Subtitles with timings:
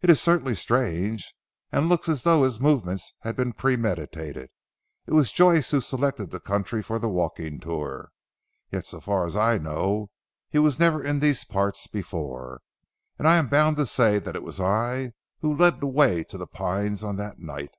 [0.00, 1.34] "It is certainly strange,
[1.70, 4.48] and looks as though his movements had been premeditated.
[5.06, 8.10] It was Joyce who selected the country for the walking tour.
[8.72, 10.08] Yet so far as I know
[10.48, 12.62] he was never in these parts before.
[13.18, 16.38] And I am bound to say that it was I who led the way to
[16.38, 17.74] 'The Pines' on that night."